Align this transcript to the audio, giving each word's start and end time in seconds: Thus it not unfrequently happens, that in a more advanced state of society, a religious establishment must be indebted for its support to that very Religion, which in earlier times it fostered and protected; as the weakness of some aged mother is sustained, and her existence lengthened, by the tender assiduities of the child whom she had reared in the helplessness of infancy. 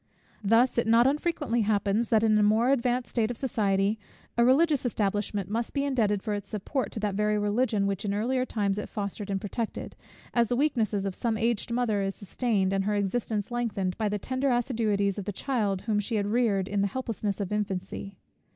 Thus 0.43 0.79
it 0.79 0.87
not 0.87 1.05
unfrequently 1.05 1.61
happens, 1.61 2.09
that 2.09 2.23
in 2.23 2.35
a 2.35 2.41
more 2.41 2.71
advanced 2.71 3.11
state 3.11 3.29
of 3.29 3.37
society, 3.37 3.99
a 4.35 4.43
religious 4.43 4.83
establishment 4.83 5.47
must 5.47 5.75
be 5.75 5.83
indebted 5.85 6.23
for 6.23 6.33
its 6.33 6.47
support 6.47 6.91
to 6.93 6.99
that 7.01 7.13
very 7.13 7.37
Religion, 7.37 7.85
which 7.85 8.03
in 8.03 8.11
earlier 8.11 8.43
times 8.43 8.79
it 8.79 8.89
fostered 8.89 9.29
and 9.29 9.39
protected; 9.39 9.95
as 10.33 10.47
the 10.47 10.55
weakness 10.55 10.95
of 10.95 11.13
some 11.13 11.37
aged 11.37 11.71
mother 11.71 12.01
is 12.01 12.15
sustained, 12.15 12.73
and 12.73 12.85
her 12.85 12.95
existence 12.95 13.51
lengthened, 13.51 13.95
by 13.99 14.09
the 14.09 14.17
tender 14.17 14.49
assiduities 14.49 15.19
of 15.19 15.25
the 15.25 15.31
child 15.31 15.81
whom 15.83 15.99
she 15.99 16.15
had 16.15 16.25
reared 16.25 16.67
in 16.67 16.81
the 16.81 16.87
helplessness 16.87 17.39
of 17.39 17.51
infancy. 17.51 18.17